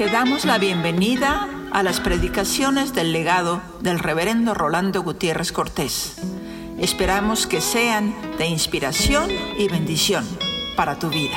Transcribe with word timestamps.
Te 0.00 0.06
damos 0.06 0.46
la 0.46 0.56
bienvenida 0.56 1.46
a 1.72 1.82
las 1.82 2.00
predicaciones 2.00 2.94
del 2.94 3.12
legado 3.12 3.60
del 3.82 3.98
reverendo 3.98 4.54
Rolando 4.54 5.02
Gutiérrez 5.02 5.52
Cortés. 5.52 6.16
Esperamos 6.78 7.46
que 7.46 7.60
sean 7.60 8.14
de 8.38 8.46
inspiración 8.46 9.28
y 9.58 9.68
bendición 9.68 10.24
para 10.74 10.98
tu 10.98 11.10
vida. 11.10 11.36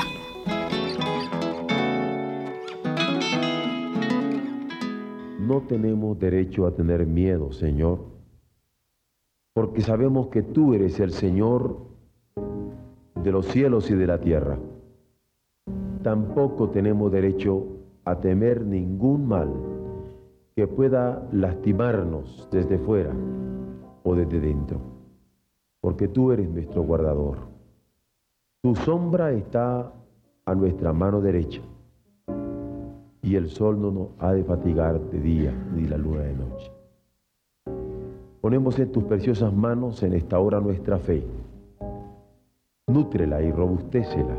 No 5.40 5.60
tenemos 5.68 6.18
derecho 6.18 6.66
a 6.66 6.74
tener 6.74 7.04
miedo, 7.04 7.52
Señor, 7.52 7.98
porque 9.52 9.82
sabemos 9.82 10.28
que 10.28 10.40
tú 10.40 10.72
eres 10.72 11.00
el 11.00 11.12
Señor 11.12 11.80
de 13.14 13.30
los 13.30 13.44
cielos 13.44 13.90
y 13.90 13.94
de 13.94 14.06
la 14.06 14.18
tierra. 14.22 14.58
Tampoco 16.02 16.70
tenemos 16.70 17.12
derecho 17.12 17.73
a 18.04 18.16
temer 18.20 18.64
ningún 18.64 19.26
mal 19.26 19.52
que 20.54 20.66
pueda 20.66 21.26
lastimarnos 21.32 22.48
desde 22.50 22.78
fuera 22.78 23.12
o 24.02 24.14
desde 24.14 24.40
dentro, 24.40 24.78
porque 25.80 26.08
tú 26.08 26.30
eres 26.30 26.48
nuestro 26.48 26.82
guardador. 26.82 27.38
Tu 28.62 28.74
sombra 28.76 29.32
está 29.32 29.92
a 30.46 30.54
nuestra 30.54 30.92
mano 30.92 31.20
derecha 31.20 31.62
y 33.22 33.36
el 33.36 33.48
sol 33.48 33.80
no 33.80 33.90
nos 33.90 34.08
ha 34.18 34.32
de 34.32 34.44
fatigar 34.44 35.00
de 35.00 35.20
día 35.20 35.52
ni 35.74 35.86
la 35.86 35.96
luna 35.96 36.20
de 36.20 36.34
noche. 36.34 36.70
Ponemos 38.40 38.78
en 38.78 38.92
tus 38.92 39.04
preciosas 39.04 39.52
manos 39.54 40.02
en 40.02 40.12
esta 40.12 40.38
hora 40.38 40.60
nuestra 40.60 40.98
fe. 40.98 41.26
Nútrela 42.86 43.40
y 43.40 43.50
robustécela 43.50 44.36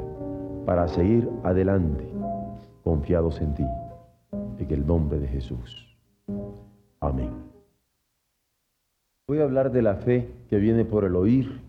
para 0.65 0.87
seguir 0.87 1.27
adelante 1.43 2.14
confiados 2.85 3.41
en 3.41 3.55
ti, 3.55 3.66
en 4.59 4.71
el 4.71 4.85
nombre 4.85 5.20
de 5.20 5.27
Jesús. 5.27 5.98
Amén. 6.99 7.32
Voy 9.27 9.40
a 9.40 9.43
hablar 9.43 9.71
de 9.71 9.82
la 9.82 9.96
fe 9.96 10.29
que 10.51 10.57
viene 10.57 10.85
por 10.85 11.04
el 11.04 11.15
oír, 11.15 11.62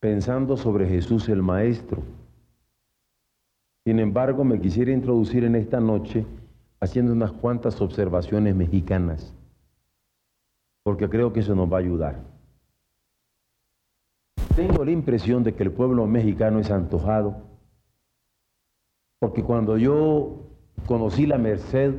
pensando 0.00 0.56
sobre 0.56 0.88
Jesús 0.88 1.28
el 1.28 1.42
Maestro. 1.42 2.02
Sin 3.84 3.98
embargo, 3.98 4.42
me 4.42 4.58
quisiera 4.58 4.90
introducir 4.90 5.44
en 5.44 5.56
esta 5.56 5.80
noche 5.80 6.24
haciendo 6.80 7.12
unas 7.12 7.32
cuantas 7.32 7.82
observaciones 7.82 8.56
mexicanas, 8.56 9.34
porque 10.82 11.10
creo 11.10 11.30
que 11.30 11.40
eso 11.40 11.54
nos 11.54 11.70
va 11.70 11.76
a 11.76 11.80
ayudar. 11.80 12.22
Tengo 14.56 14.82
la 14.82 14.92
impresión 14.92 15.44
de 15.44 15.54
que 15.54 15.62
el 15.62 15.72
pueblo 15.72 16.06
mexicano 16.06 16.58
es 16.58 16.70
antojado 16.70 17.53
porque 19.24 19.42
cuando 19.42 19.78
yo 19.78 20.36
conocí 20.86 21.24
la 21.24 21.38
Merced, 21.38 21.94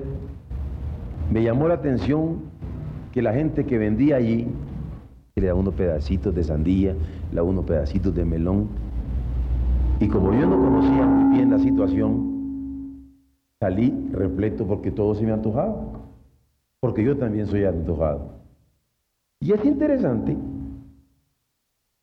me 1.31 1.41
llamó 1.41 1.67
la 1.67 1.73
atención 1.73 2.37
que 3.11 3.23
la 3.23 3.33
gente 3.33 3.65
que 3.65 3.79
vendía 3.79 4.17
allí 4.17 4.47
le 5.33 5.47
daba 5.47 5.59
unos 5.59 5.73
pedacitos 5.73 6.35
de 6.35 6.43
sandía, 6.43 6.93
le 6.93 7.35
daba 7.35 7.49
unos 7.49 7.65
pedacitos 7.65 8.13
de 8.13 8.25
melón. 8.25 8.67
Y 9.99 10.07
como 10.07 10.33
yo 10.33 10.45
no 10.45 10.55
conocía 10.55 11.03
muy 11.07 11.35
bien 11.35 11.49
la 11.49 11.57
situación, 11.57 13.09
salí 13.59 14.07
repleto 14.11 14.67
porque 14.67 14.91
todo 14.91 15.15
se 15.15 15.25
me 15.25 15.31
antojaba. 15.31 15.83
Porque 16.79 17.03
yo 17.03 17.17
también 17.17 17.47
soy 17.47 17.63
antojado. 17.63 18.35
Y 19.39 19.51
es 19.51 19.65
interesante 19.65 20.37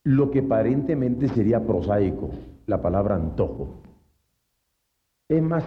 lo 0.02 0.32
que 0.32 0.40
aparentemente 0.40 1.28
sería 1.28 1.64
prosaico, 1.64 2.30
la 2.66 2.82
palabra 2.82 3.14
antojo. 3.14 3.81
Es 5.32 5.42
más, 5.42 5.64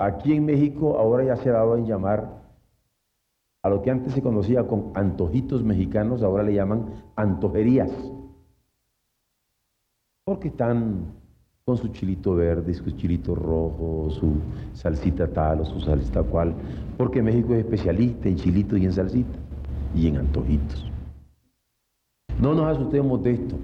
aquí 0.00 0.32
en 0.32 0.46
México 0.46 0.98
ahora 0.98 1.22
ya 1.22 1.36
se 1.36 1.48
ha 1.48 1.52
dado 1.52 1.76
en 1.76 1.86
llamar 1.86 2.42
a 3.62 3.68
lo 3.68 3.82
que 3.82 3.90
antes 3.92 4.12
se 4.12 4.20
conocía 4.20 4.66
con 4.66 4.90
antojitos 4.94 5.62
mexicanos, 5.62 6.24
ahora 6.24 6.42
le 6.42 6.54
llaman 6.54 6.86
antojerías. 7.14 7.92
Porque 10.24 10.48
están 10.48 11.04
con 11.64 11.76
su 11.76 11.86
chilito 11.86 12.34
verde, 12.34 12.74
su 12.74 12.90
chilito 12.90 13.36
rojo, 13.36 14.10
su 14.10 14.38
salsita 14.72 15.28
tal 15.28 15.60
o 15.60 15.64
su 15.64 15.78
salsita 15.78 16.24
cual, 16.24 16.52
porque 16.98 17.22
México 17.22 17.54
es 17.54 17.60
especialista 17.60 18.28
en 18.28 18.34
chilitos 18.34 18.80
y 18.80 18.86
en 18.86 18.92
salsita 18.92 19.38
y 19.94 20.08
en 20.08 20.16
antojitos. 20.16 20.90
No 22.40 22.54
nos 22.54 22.76
asustemos 22.76 23.22
de 23.22 23.34
esto. 23.34 23.56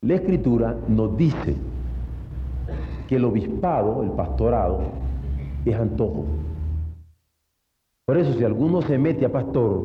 La 0.00 0.16
escritura 0.16 0.76
nos 0.88 1.16
dice 1.16 1.56
que 3.12 3.16
el 3.16 3.26
obispado, 3.26 4.02
el 4.02 4.12
pastorado, 4.12 4.80
es 5.66 5.76
antojo. 5.76 6.24
Por 8.06 8.16
eso 8.16 8.32
si 8.32 8.42
alguno 8.42 8.80
se 8.80 8.96
mete 8.96 9.26
a 9.26 9.30
pastor 9.30 9.82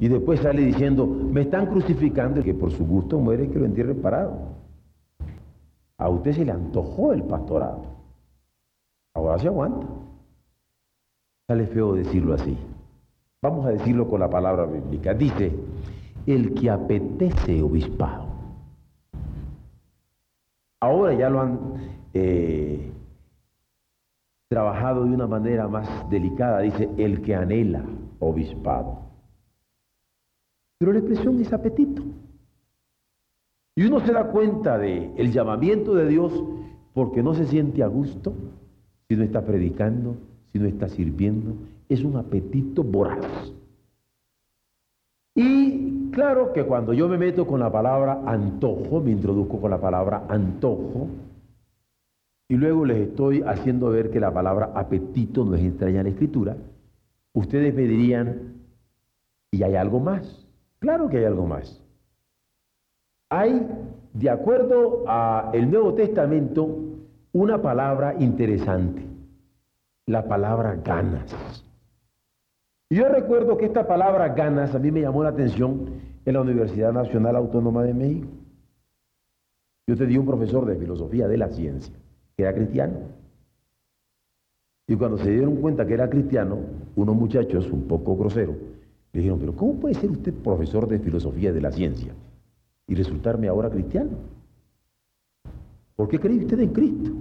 y 0.00 0.08
después 0.08 0.40
sale 0.40 0.62
diciendo, 0.62 1.06
me 1.06 1.42
están 1.42 1.66
crucificando, 1.66 2.42
que 2.42 2.52
por 2.52 2.72
su 2.72 2.84
gusto 2.84 3.20
muere 3.20 3.48
que 3.48 3.60
lo 3.60 3.66
entierre 3.66 3.94
parado. 3.94 4.38
A 5.96 6.08
usted 6.08 6.32
se 6.32 6.44
le 6.44 6.50
antojó 6.50 7.12
el 7.12 7.22
pastorado. 7.22 7.84
Ahora 9.14 9.38
se 9.38 9.46
aguanta. 9.46 9.86
Sale 11.46 11.64
feo 11.68 11.94
decirlo 11.94 12.34
así. 12.34 12.58
Vamos 13.40 13.66
a 13.66 13.70
decirlo 13.70 14.08
con 14.08 14.18
la 14.18 14.28
palabra 14.28 14.66
bíblica. 14.66 15.14
Dice, 15.14 15.52
el 16.26 16.54
que 16.54 16.70
apetece 16.70 17.62
obispado. 17.62 18.33
Ahora 20.84 21.14
ya 21.14 21.30
lo 21.30 21.40
han 21.40 21.58
eh, 22.12 22.92
trabajado 24.50 25.06
de 25.06 25.14
una 25.14 25.26
manera 25.26 25.66
más 25.66 25.88
delicada, 26.10 26.60
dice 26.60 26.90
el 26.98 27.22
que 27.22 27.34
anhela 27.34 27.82
obispado. 28.18 28.98
Pero 30.76 30.92
la 30.92 30.98
expresión 30.98 31.40
es 31.40 31.50
apetito. 31.54 32.02
Y 33.74 33.86
uno 33.86 34.00
se 34.00 34.12
da 34.12 34.24
cuenta 34.30 34.76
del 34.76 35.12
el 35.16 35.32
llamamiento 35.32 35.94
de 35.94 36.06
Dios 36.06 36.44
porque 36.92 37.22
no 37.22 37.32
se 37.32 37.46
siente 37.46 37.82
a 37.82 37.86
gusto 37.86 38.34
si 39.08 39.16
no 39.16 39.24
está 39.24 39.40
predicando, 39.40 40.16
si 40.52 40.58
no 40.58 40.66
está 40.66 40.90
sirviendo. 40.90 41.54
Es 41.88 42.04
un 42.04 42.18
apetito 42.18 42.84
voraz. 42.84 43.54
Claro 46.14 46.52
que 46.52 46.64
cuando 46.64 46.92
yo 46.92 47.08
me 47.08 47.18
meto 47.18 47.44
con 47.44 47.58
la 47.58 47.72
palabra 47.72 48.20
antojo, 48.24 49.00
me 49.00 49.10
introduzco 49.10 49.60
con 49.60 49.68
la 49.68 49.80
palabra 49.80 50.22
antojo, 50.28 51.08
y 52.48 52.54
luego 52.54 52.84
les 52.84 53.08
estoy 53.08 53.42
haciendo 53.42 53.90
ver 53.90 54.12
que 54.12 54.20
la 54.20 54.32
palabra 54.32 54.70
apetito 54.76 55.44
no 55.44 55.56
es 55.56 55.64
extraña 55.64 55.98
en 55.98 56.04
la 56.04 56.10
escritura, 56.10 56.56
ustedes 57.32 57.74
me 57.74 57.82
dirían, 57.82 58.62
¿y 59.50 59.64
hay 59.64 59.74
algo 59.74 59.98
más? 59.98 60.46
Claro 60.78 61.08
que 61.08 61.18
hay 61.18 61.24
algo 61.24 61.46
más. 61.46 61.82
Hay, 63.28 63.66
de 64.12 64.30
acuerdo 64.30 65.02
al 65.08 65.68
Nuevo 65.68 65.94
Testamento, 65.94 66.78
una 67.32 67.60
palabra 67.60 68.14
interesante, 68.20 69.02
la 70.06 70.28
palabra 70.28 70.76
ganas. 70.76 71.64
Yo 72.90 73.08
recuerdo 73.08 73.56
que 73.56 73.66
esta 73.66 73.86
palabra 73.86 74.28
ganas 74.28 74.74
a 74.74 74.78
mí 74.78 74.90
me 74.90 75.00
llamó 75.00 75.22
la 75.22 75.30
atención 75.30 75.86
en 76.24 76.34
la 76.34 76.40
Universidad 76.40 76.92
Nacional 76.92 77.36
Autónoma 77.36 77.82
de 77.82 77.94
México. 77.94 78.28
Yo 79.86 79.96
tenía 79.96 80.20
un 80.20 80.26
profesor 80.26 80.64
de 80.66 80.76
filosofía 80.76 81.28
de 81.28 81.36
la 81.36 81.48
ciencia 81.48 81.94
que 82.36 82.42
era 82.42 82.54
cristiano. 82.54 82.98
Y 84.86 84.96
cuando 84.96 85.18
se 85.18 85.30
dieron 85.30 85.56
cuenta 85.56 85.86
que 85.86 85.94
era 85.94 86.10
cristiano, 86.10 86.58
unos 86.96 87.16
muchachos 87.16 87.70
un 87.70 87.88
poco 87.88 88.16
groseros 88.16 88.56
le 89.14 89.20
dijeron, 89.20 89.38
pero 89.38 89.54
¿cómo 89.54 89.74
puede 89.74 89.94
ser 89.94 90.10
usted 90.10 90.34
profesor 90.34 90.88
de 90.88 90.98
filosofía 90.98 91.52
de 91.52 91.60
la 91.60 91.70
ciencia 91.70 92.12
y 92.88 92.96
resultarme 92.96 93.46
ahora 93.46 93.70
cristiano? 93.70 94.10
¿Por 95.94 96.08
qué 96.08 96.18
cree 96.18 96.38
usted 96.38 96.58
en 96.58 96.72
Cristo? 96.72 97.12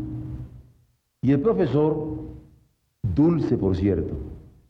Y 1.22 1.32
el 1.32 1.40
profesor, 1.40 2.18
dulce 3.04 3.58
por 3.58 3.78
cierto, 3.78 4.16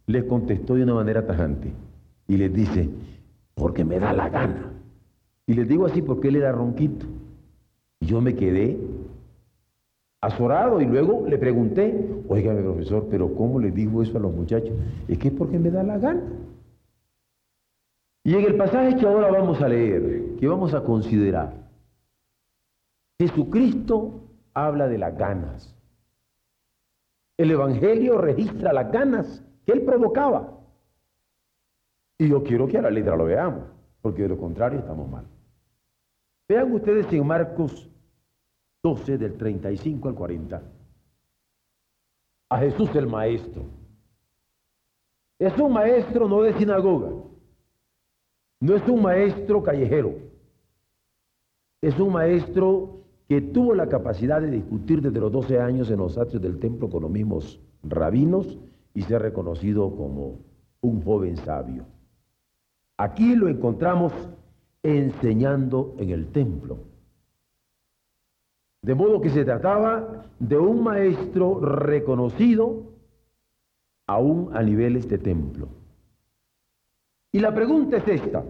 les 0.07 0.23
contestó 0.25 0.75
de 0.75 0.83
una 0.83 0.95
manera 0.95 1.25
tajante 1.25 1.71
y 2.27 2.37
les 2.37 2.53
dice, 2.53 2.89
porque 3.55 3.85
me 3.85 3.99
da 3.99 4.13
la 4.13 4.29
gana. 4.29 4.71
Y 5.45 5.53
les 5.53 5.67
digo 5.67 5.85
así 5.85 6.01
porque 6.01 6.29
él 6.29 6.37
era 6.37 6.51
ronquito. 6.51 7.05
Y 7.99 8.05
yo 8.05 8.21
me 8.21 8.35
quedé 8.35 8.77
azorado 10.21 10.79
y 10.81 10.85
luego 10.85 11.27
le 11.27 11.37
pregunté, 11.37 12.23
oígame 12.27 12.61
profesor, 12.61 13.07
pero 13.09 13.33
¿cómo 13.35 13.59
le 13.59 13.71
digo 13.71 14.01
eso 14.01 14.17
a 14.17 14.21
los 14.21 14.33
muchachos? 14.33 14.71
Es 15.07 15.17
que 15.17 15.27
es 15.27 15.33
porque 15.33 15.59
me 15.59 15.69
da 15.69 15.83
la 15.83 15.97
gana. 15.97 16.23
Y 18.23 18.35
en 18.35 18.45
el 18.45 18.55
pasaje 18.55 18.95
que 18.95 19.05
ahora 19.05 19.29
vamos 19.29 19.61
a 19.61 19.67
leer, 19.67 20.37
que 20.39 20.47
vamos 20.47 20.73
a 20.73 20.83
considerar, 20.83 21.53
Jesucristo 23.19 24.21
habla 24.53 24.87
de 24.87 24.97
las 24.97 25.17
ganas. 25.17 25.75
El 27.37 27.51
Evangelio 27.51 28.17
registra 28.17 28.71
las 28.71 28.91
ganas 28.91 29.43
que 29.65 29.71
él 29.71 29.83
provocaba. 29.83 30.59
Y 32.17 32.29
yo 32.29 32.43
quiero 32.43 32.67
que 32.67 32.77
a 32.77 32.81
la 32.81 32.89
letra 32.89 33.15
lo 33.15 33.25
veamos, 33.25 33.63
porque 34.01 34.23
de 34.23 34.29
lo 34.29 34.37
contrario 34.37 34.79
estamos 34.79 35.09
mal. 35.09 35.25
Vean 36.47 36.71
ustedes 36.73 37.11
en 37.11 37.25
Marcos 37.25 37.89
12, 38.83 39.17
del 39.17 39.37
35 39.37 40.09
al 40.09 40.15
40, 40.15 40.61
a 42.49 42.57
Jesús 42.59 42.93
el 42.95 43.07
Maestro. 43.07 43.63
Es 45.39 45.57
un 45.57 45.73
maestro 45.73 46.27
no 46.27 46.41
de 46.41 46.53
sinagoga, 46.53 47.09
no 48.59 48.75
es 48.75 48.87
un 48.87 49.01
maestro 49.01 49.63
callejero, 49.63 50.15
es 51.81 51.99
un 51.99 52.13
maestro 52.13 52.99
que 53.27 53.41
tuvo 53.41 53.73
la 53.73 53.89
capacidad 53.89 54.41
de 54.41 54.51
discutir 54.51 55.01
desde 55.01 55.19
los 55.19 55.31
12 55.31 55.59
años 55.59 55.89
en 55.89 55.97
los 55.97 56.17
atrios 56.17 56.41
del 56.41 56.59
templo 56.59 56.89
con 56.89 57.01
los 57.03 57.11
mismos 57.11 57.59
rabinos 57.83 58.59
y 58.93 59.01
ser 59.03 59.21
reconocido 59.21 59.95
como 59.95 60.39
un 60.81 61.01
joven 61.01 61.37
sabio. 61.37 61.85
Aquí 62.97 63.35
lo 63.35 63.47
encontramos 63.47 64.13
enseñando 64.83 65.95
en 65.97 66.09
el 66.11 66.27
templo. 66.31 66.79
De 68.81 68.95
modo 68.95 69.21
que 69.21 69.29
se 69.29 69.45
trataba 69.45 70.25
de 70.39 70.57
un 70.57 70.83
maestro 70.83 71.59
reconocido 71.59 72.93
aún 74.07 74.49
a 74.53 74.61
nivel 74.61 74.97
este 74.97 75.17
templo. 75.17 75.69
Y 77.31 77.39
la 77.39 77.53
pregunta 77.53 77.97
es 77.97 78.07
esta, 78.07 78.43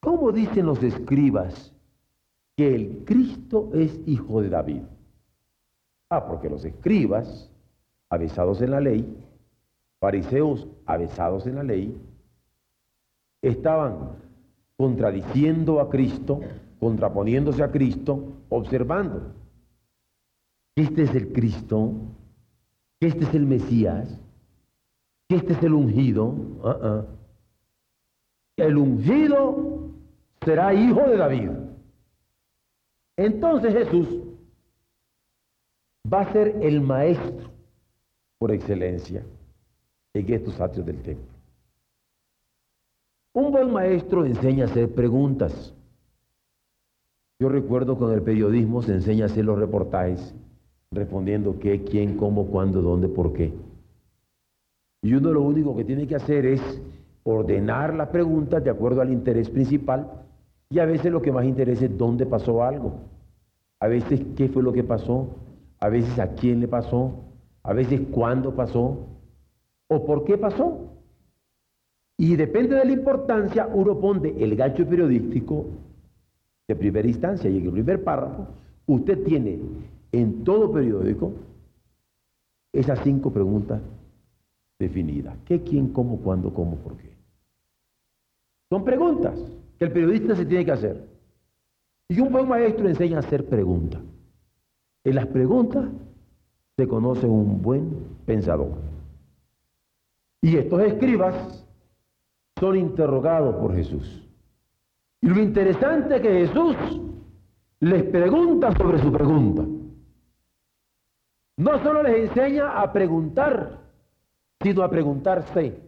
¿cómo 0.00 0.32
dicen 0.32 0.66
los 0.66 0.82
escribas 0.82 1.74
que 2.56 2.74
el 2.74 3.04
Cristo 3.04 3.70
es 3.74 4.00
hijo 4.06 4.40
de 4.40 4.48
David? 4.48 4.82
Ah, 6.08 6.26
porque 6.26 6.48
los 6.48 6.64
escribas, 6.64 7.50
avesados 8.08 8.62
en 8.62 8.70
la 8.70 8.80
ley, 8.80 9.26
fariseos 10.04 10.68
avesados 10.84 11.46
en 11.46 11.54
la 11.54 11.62
ley, 11.62 11.98
estaban 13.40 14.18
contradiciendo 14.76 15.80
a 15.80 15.88
Cristo, 15.88 16.42
contraponiéndose 16.78 17.62
a 17.62 17.70
Cristo, 17.70 18.34
observando. 18.50 19.32
Este 20.76 21.04
es 21.04 21.14
el 21.14 21.32
Cristo, 21.32 21.92
este 23.00 23.24
es 23.24 23.34
el 23.34 23.46
Mesías, 23.46 24.20
este 25.30 25.54
es 25.54 25.62
el 25.62 25.72
ungido. 25.72 26.26
Uh-uh. 26.26 27.06
El 28.58 28.76
ungido 28.76 29.88
será 30.44 30.74
hijo 30.74 31.00
de 31.00 31.16
David. 31.16 31.50
Entonces 33.16 33.72
Jesús 33.72 34.06
va 36.12 36.20
a 36.20 36.32
ser 36.34 36.58
el 36.60 36.82
maestro 36.82 37.50
por 38.38 38.52
excelencia 38.52 39.24
en 40.14 40.32
estos 40.32 40.60
atrios 40.60 40.86
del 40.86 41.02
templo. 41.02 41.26
Un 43.34 43.50
buen 43.50 43.72
maestro 43.72 44.24
enseña 44.24 44.64
a 44.64 44.68
hacer 44.68 44.88
preguntas. 44.94 45.74
Yo 47.40 47.48
recuerdo 47.48 47.98
con 47.98 48.12
el 48.12 48.22
periodismo 48.22 48.80
se 48.80 48.92
enseña 48.92 49.24
a 49.24 49.26
hacer 49.26 49.44
los 49.44 49.58
reportajes 49.58 50.32
respondiendo 50.92 51.58
qué, 51.58 51.82
quién, 51.82 52.16
cómo, 52.16 52.46
cuándo, 52.46 52.80
dónde, 52.80 53.08
por 53.08 53.32
qué. 53.32 53.52
Y 55.02 55.14
uno 55.14 55.32
lo 55.32 55.42
único 55.42 55.76
que 55.76 55.84
tiene 55.84 56.06
que 56.06 56.14
hacer 56.14 56.46
es 56.46 56.62
ordenar 57.24 57.92
las 57.94 58.08
preguntas 58.10 58.62
de 58.62 58.70
acuerdo 58.70 59.00
al 59.00 59.12
interés 59.12 59.50
principal 59.50 60.08
y 60.70 60.78
a 60.78 60.84
veces 60.84 61.10
lo 61.10 61.20
que 61.20 61.32
más 61.32 61.44
interesa 61.44 61.86
es 61.86 61.98
dónde 61.98 62.24
pasó 62.24 62.62
algo, 62.62 63.00
a 63.80 63.88
veces 63.88 64.20
qué 64.36 64.48
fue 64.48 64.62
lo 64.62 64.72
que 64.72 64.84
pasó, 64.84 65.26
a 65.80 65.88
veces 65.88 66.16
a 66.20 66.34
quién 66.34 66.60
le 66.60 66.68
pasó, 66.68 67.12
a 67.64 67.72
veces 67.72 68.00
cuándo 68.12 68.54
pasó 68.54 69.08
o 69.88 70.04
por 70.04 70.24
qué 70.24 70.38
pasó. 70.38 70.90
Y 72.16 72.36
depende 72.36 72.76
de 72.76 72.84
la 72.84 72.92
importancia, 72.92 73.66
uno 73.66 73.98
pone 73.98 74.34
el 74.42 74.54
gancho 74.54 74.86
periodístico 74.86 75.66
de 76.68 76.76
primera 76.76 77.08
instancia 77.08 77.50
y 77.50 77.58
en 77.58 77.64
el 77.64 77.72
primer 77.72 78.04
párrafo 78.04 78.46
usted 78.86 79.22
tiene 79.24 79.58
en 80.12 80.44
todo 80.44 80.72
periódico 80.72 81.32
esas 82.72 83.00
cinco 83.02 83.32
preguntas 83.32 83.80
definida. 84.78 85.36
¿Qué, 85.44 85.62
quién, 85.62 85.88
cómo, 85.88 86.18
cuándo, 86.18 86.52
cómo, 86.52 86.76
por 86.76 86.96
qué? 86.96 87.10
Son 88.70 88.84
preguntas 88.84 89.38
que 89.78 89.84
el 89.84 89.92
periodista 89.92 90.34
se 90.34 90.46
tiene 90.46 90.64
que 90.64 90.72
hacer. 90.72 91.08
Y 92.08 92.20
un 92.20 92.32
buen 92.32 92.48
maestro 92.48 92.88
enseña 92.88 93.16
a 93.16 93.20
hacer 93.20 93.46
preguntas. 93.46 94.02
En 95.04 95.14
las 95.14 95.26
preguntas 95.26 95.86
se 96.76 96.86
conoce 96.86 97.26
un 97.26 97.62
buen 97.62 97.90
pensador. 98.26 98.72
Y 100.44 100.58
estos 100.58 100.78
escribas 100.82 101.64
son 102.60 102.76
interrogados 102.76 103.56
por 103.56 103.74
Jesús. 103.74 104.28
Y 105.22 105.28
lo 105.28 105.40
interesante 105.40 106.16
es 106.16 106.20
que 106.20 106.46
Jesús 106.46 106.76
les 107.80 108.02
pregunta 108.02 108.70
sobre 108.72 108.98
su 108.98 109.10
pregunta. 109.10 109.64
No 111.56 111.82
solo 111.82 112.02
les 112.02 112.28
enseña 112.28 112.78
a 112.78 112.92
preguntar, 112.92 113.80
sino 114.60 114.82
a 114.82 114.90
preguntarse. 114.90 115.80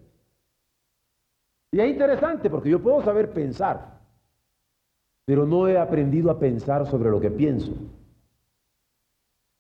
Y 1.73 1.79
es 1.79 1.91
interesante 1.91 2.49
porque 2.49 2.71
yo 2.71 2.81
puedo 2.81 3.03
saber 3.03 3.35
pensar, 3.35 4.01
pero 5.27 5.45
no 5.45 5.69
he 5.69 5.77
aprendido 5.77 6.31
a 6.31 6.39
pensar 6.39 6.87
sobre 6.87 7.11
lo 7.11 7.21
que 7.21 7.31
pienso. 7.31 7.75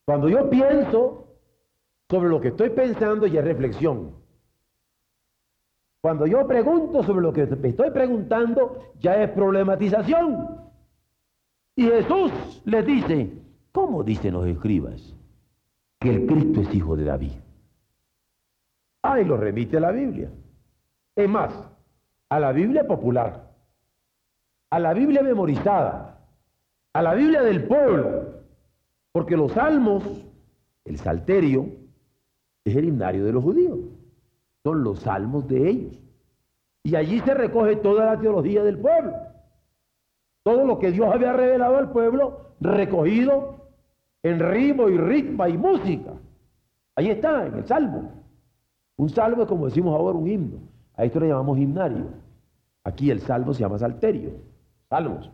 Cuando 0.06 0.30
yo 0.30 0.48
pienso 0.48 1.26
sobre 2.08 2.30
lo 2.30 2.40
que 2.40 2.48
estoy 2.48 2.70
pensando 2.70 3.26
ya 3.26 3.40
es 3.40 3.46
reflexión. 3.46 4.24
Cuando 6.00 6.26
yo 6.26 6.46
pregunto 6.46 7.02
sobre 7.02 7.22
lo 7.22 7.32
que 7.32 7.46
me 7.46 7.68
estoy 7.68 7.90
preguntando 7.90 8.92
ya 9.00 9.22
es 9.22 9.30
problematización. 9.30 10.60
Y 11.74 11.84
Jesús 11.84 12.62
les 12.64 12.86
dice, 12.86 13.32
¿cómo 13.72 14.02
dicen 14.02 14.34
los 14.34 14.46
escribas 14.46 15.14
que 15.98 16.14
el 16.14 16.26
Cristo 16.26 16.60
es 16.60 16.74
hijo 16.74 16.96
de 16.96 17.04
David? 17.04 17.32
Ah, 19.02 19.20
y 19.20 19.24
lo 19.24 19.36
remite 19.36 19.76
a 19.76 19.80
la 19.80 19.92
Biblia. 19.92 20.30
Es 21.14 21.28
más, 21.28 21.52
a 22.28 22.40
la 22.40 22.52
Biblia 22.52 22.86
popular, 22.86 23.52
a 24.70 24.78
la 24.78 24.92
Biblia 24.94 25.22
memorizada, 25.22 26.18
a 26.92 27.02
la 27.02 27.14
Biblia 27.14 27.42
del 27.42 27.64
pueblo, 27.64 28.42
porque 29.12 29.36
los 29.36 29.52
salmos, 29.52 30.02
el 30.84 30.98
salterio, 30.98 31.66
es 32.64 32.74
el 32.74 32.86
himnario 32.86 33.24
de 33.24 33.32
los 33.32 33.44
judíos, 33.44 33.78
son 34.66 34.82
los 34.82 34.98
salmos 34.98 35.46
de 35.46 35.70
ellos. 35.70 35.96
Y 36.82 36.96
allí 36.96 37.20
se 37.20 37.34
recoge 37.34 37.76
toda 37.76 38.04
la 38.06 38.18
teología 38.18 38.64
del 38.64 38.80
pueblo, 38.80 39.12
todo 40.42 40.64
lo 40.64 40.80
que 40.80 40.90
Dios 40.90 41.08
había 41.14 41.32
revelado 41.34 41.76
al 41.76 41.92
pueblo, 41.92 42.50
recogido 42.60 43.68
en 44.24 44.40
ritmo 44.40 44.88
y 44.88 44.98
ritmo 44.98 45.46
y 45.46 45.56
música. 45.56 46.14
Ahí 46.96 47.10
está, 47.10 47.46
en 47.46 47.54
el 47.54 47.64
salmo. 47.64 48.10
Un 48.96 49.08
salmo 49.08 49.42
es 49.42 49.48
como 49.48 49.66
decimos 49.66 49.94
ahora 49.94 50.18
un 50.18 50.26
himno. 50.26 50.58
A 50.96 51.04
esto 51.04 51.20
le 51.20 51.28
llamamos 51.28 51.58
himnario. 51.58 52.06
Aquí 52.82 53.12
el 53.12 53.20
salmo 53.20 53.54
se 53.54 53.60
llama 53.60 53.78
salterio. 53.78 54.32
Salmos. 54.88 55.30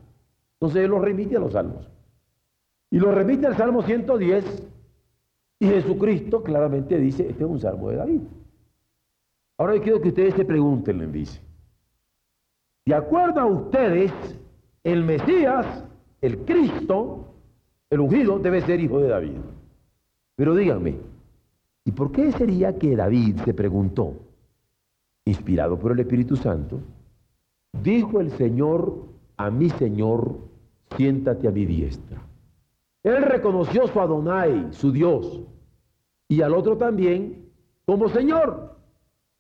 Entonces 0.57 0.85
él 0.85 0.91
lo 0.91 0.99
remite 0.99 1.39
a 1.39 1.41
los 1.41 1.55
salmos. 1.55 1.89
Y 2.91 2.99
lo 2.99 3.13
remite 3.13 3.47
al 3.47 3.57
Salmo 3.57 3.81
110. 3.81 4.69
Y 5.61 5.67
Jesucristo 5.69 6.43
claramente 6.43 6.99
dice, 6.99 7.31
este 7.31 7.45
es 7.45 7.49
un 7.49 7.61
salmo 7.61 7.89
de 7.89 7.97
David. 7.97 8.21
Ahora 9.63 9.81
quiero 9.81 10.01
que 10.01 10.09
ustedes 10.09 10.35
se 10.35 10.45
pregunten, 10.45 10.99
le 10.99 11.07
dice. 11.07 11.41
De 12.85 12.97
acuerdo 12.97 13.39
a 13.39 13.47
ustedes, 13.47 14.11
el 14.83 15.05
Mesías, 15.05 15.85
el 16.21 16.39
Cristo, 16.39 17.33
el 17.89 18.01
ungido, 18.01 18.41
debe 18.41 18.61
ser 18.63 18.81
hijo 18.81 18.99
de 18.99 19.07
David. 19.07 19.39
Pero 20.35 20.57
díganme, 20.57 20.97
¿Y 21.85 21.93
por 21.93 22.11
qué 22.11 22.33
sería 22.33 22.77
que 22.77 22.97
David 22.97 23.37
se 23.45 23.55
preguntó, 23.55 24.15
inspirado 25.25 25.79
por 25.79 25.93
el 25.93 26.01
Espíritu 26.01 26.35
Santo, 26.35 26.81
dijo 27.73 28.21
el 28.21 28.33
Señor 28.33 29.05
a 29.37 29.49
mi 29.49 29.71
Señor, 29.71 30.39
siéntate 30.97 31.47
a 31.47 31.53
mi 31.53 31.67
diestra? 31.67 32.21
Él 33.05 33.23
reconoció 33.23 33.87
su 33.87 34.01
Adonai, 34.01 34.73
su 34.73 34.91
Dios, 34.91 35.45
y 36.27 36.43
al 36.43 36.53
otro 36.53 36.77
también 36.77 37.49
como 37.85 38.09
Señor. 38.09 38.72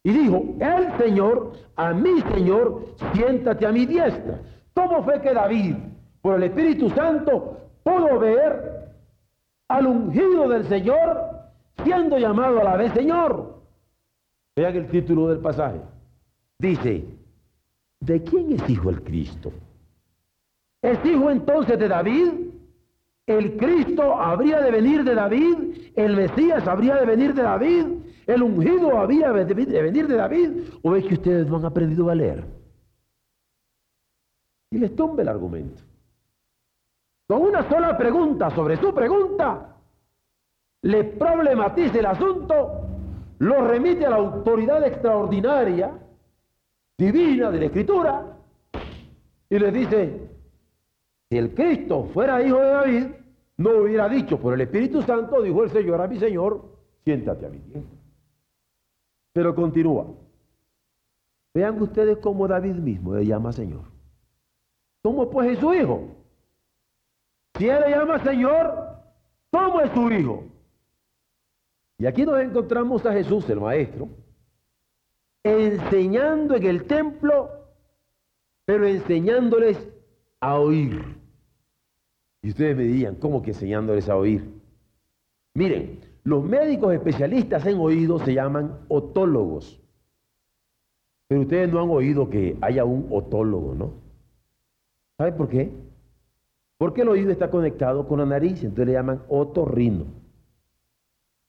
Y 0.05 0.13
dijo, 0.13 0.45
el 0.61 0.97
Señor, 0.99 1.53
a 1.77 1.93
mi 1.93 2.21
Señor, 2.23 2.87
siéntate 3.13 3.67
a 3.67 3.73
mi 3.73 3.87
diestra. 3.87 4.41
¿Cómo 4.75 5.05
fue 5.05 5.21
que 5.21 5.33
David, 5.33 5.77
por 6.21 6.37
el 6.37 6.45
Espíritu 6.45 6.91
Santo, 6.91 7.59
pudo 7.85 8.19
ver 8.19 8.91
al 9.69 9.87
ungido 9.87 10.49
del 10.49 10.67
Señor 10.69 11.33
siendo 11.83 12.19
llamado 12.19 12.61
a 12.61 12.65
la 12.65 12.77
vez 12.77 12.93
Señor. 12.93 13.63
Vean 14.57 14.77
el 14.77 14.89
título 14.89 15.29
del 15.29 15.39
pasaje. 15.39 15.81
Dice, 16.59 17.05
¿de 18.01 18.23
quién 18.23 18.53
es 18.53 18.69
hijo 18.69 18.91
el 18.91 19.03
Cristo? 19.03 19.53
¿Es 20.83 21.05
hijo 21.05 21.31
entonces 21.31 21.79
de 21.79 21.89
David? 21.89 22.29
¿El 23.27 23.57
Cristo 23.57 24.15
habría 24.15 24.61
de 24.61 24.71
venir 24.71 25.05
de 25.05 25.15
David? 25.15 25.55
¿El 25.95 26.17
Mesías 26.17 26.67
habría 26.67 26.97
de 26.97 27.07
venir 27.07 27.35
de 27.35 27.43
David? 27.43 27.87
¿El 28.27 28.43
ungido 28.43 28.99
había 28.99 29.33
de 29.33 29.55
venir 29.55 30.07
de 30.07 30.17
David? 30.17 30.51
¿O 30.83 30.95
es 30.95 31.05
que 31.05 31.15
ustedes 31.15 31.47
no 31.47 31.57
han 31.57 31.65
aprendido 31.65 32.09
a 32.09 32.15
leer? 32.15 32.45
Y 34.71 34.79
les 34.79 34.95
tumbe 34.95 35.23
el 35.23 35.29
argumento. 35.29 35.83
Con 37.29 37.43
una 37.43 37.69
sola 37.69 37.97
pregunta 37.97 38.51
sobre 38.51 38.77
su 38.77 38.95
pregunta, 38.95 39.77
le 40.83 41.05
problematiza 41.05 41.99
el 41.99 42.07
asunto, 42.07 42.87
lo 43.39 43.67
remite 43.67 44.07
a 44.07 44.11
la 44.11 44.17
autoridad 44.17 44.85
extraordinaria, 44.87 45.93
divina 46.99 47.51
de 47.51 47.59
la 47.59 47.67
Escritura, 47.67 48.37
y 49.49 49.59
le 49.59 49.71
dice, 49.71 50.31
si 51.31 51.39
el 51.39 51.55
Cristo 51.55 52.09
fuera 52.13 52.43
hijo 52.43 52.59
de 52.59 52.67
David, 52.67 53.07
no 53.59 53.83
hubiera 53.83 54.09
dicho, 54.09 54.39
por 54.39 54.55
el 54.55 54.63
Espíritu 54.63 55.03
Santo, 55.03 55.43
dijo 55.43 55.65
el 55.65 55.71
Señor 55.71 56.01
a 56.01 56.09
mi 56.09 56.19
Señor, 56.19 56.63
siéntate 57.05 57.47
a 57.47 57.51
mi 57.51 57.59
tiempo. 57.59 58.02
Pero 59.33 59.55
continúa. 59.55 60.07
Vean 61.55 61.81
ustedes 61.81 62.19
cómo 62.19 62.49
David 62.49 62.75
mismo 62.75 63.15
le 63.15 63.27
llama 63.27 63.53
Señor. 63.53 63.85
¿Cómo 65.03 65.29
pues 65.31 65.53
es 65.53 65.59
su 65.59 65.75
hijo? 65.75 66.09
Si 67.59 67.69
él 67.69 67.81
le 67.81 67.91
llama 67.91 68.23
Señor, 68.23 68.97
¿cómo 69.51 69.81
es 69.81 69.93
su 69.93 70.11
hijo? 70.11 70.45
Y 71.99 72.07
aquí 72.07 72.25
nos 72.25 72.41
encontramos 72.41 73.05
a 73.05 73.13
Jesús, 73.13 73.49
el 73.51 73.61
Maestro, 73.61 74.09
enseñando 75.45 76.57
en 76.57 76.65
el 76.65 76.85
templo, 76.85 77.51
pero 78.65 78.87
enseñándoles 78.87 79.89
a 80.41 80.59
oír. 80.59 81.21
Y 82.43 82.51
ustedes 82.51 82.77
me 82.77 82.85
dirían, 82.85 83.17
¿cómo 83.17 83.43
que 83.43 83.51
enseñándoles 83.51 84.09
a 84.09 84.17
oír? 84.17 84.51
Miren, 85.55 86.01
los 86.25 86.45
médicos 86.45 86.95
especialistas 86.95 87.67
en 87.67 87.79
oído 87.79 88.19
se 88.21 88.35
llaman 88.35 88.81
otólogos. 88.89 89.81
Pero 91.29 91.43
ustedes 91.43 91.73
no 91.73 91.83
han 91.83 91.91
oído 91.91 92.29
que 92.31 92.57
haya 92.61 92.85
un 92.85 93.09
otólogo, 93.11 93.75
¿no? 93.75 93.93
¿Sabe 95.19 95.33
por 95.33 95.49
qué? 95.49 95.73
Porque 96.79 97.03
el 97.03 97.09
oído 97.09 97.31
está 97.31 97.51
conectado 97.51 98.07
con 98.07 98.19
la 98.19 98.27
nariz, 98.27 98.63
entonces 98.63 98.87
le 98.87 98.93
llaman 98.93 99.23
otorrino. 99.29 100.05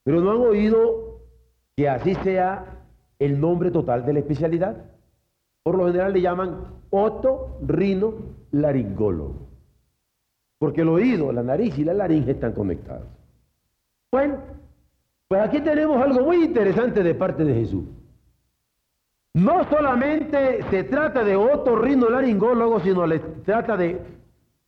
Pero 0.03 0.22
no 0.22 0.32
han 0.32 0.38
oído 0.38 1.20
que 1.75 1.89
así 1.89 2.15
sea 2.15 2.86
el 3.20 3.39
nombre 3.39 3.72
total 3.72 4.06
de 4.06 4.13
la 4.13 4.20
especialidad. 4.20 4.86
Por 5.63 5.77
lo 5.77 5.88
general 5.88 6.13
le 6.13 6.22
llaman 6.22 6.65
otorrino 6.89 8.13
laringólogo. 8.51 9.48
Porque 10.60 10.82
el 10.82 10.89
oído, 10.89 11.32
la 11.32 11.44
nariz 11.44 11.77
y 11.77 11.84
la 11.84 11.94
laringe 11.94 12.32
están 12.32 12.53
conectados. 12.53 13.08
Bueno, 14.12 14.38
pues 15.33 15.47
aquí 15.47 15.61
tenemos 15.61 15.99
algo 15.99 16.25
muy 16.25 16.43
interesante 16.43 17.01
de 17.01 17.15
parte 17.15 17.43
de 17.43 17.55
Jesús. 17.55 17.85
No 19.33 19.67
solamente 19.67 20.61
se 20.69 20.83
trata 20.83 21.23
de 21.23 21.35
otorrinolaringólogos, 21.35 22.83
sino 22.83 23.07
se 23.07 23.17
trata 23.17 23.75
de 23.75 23.99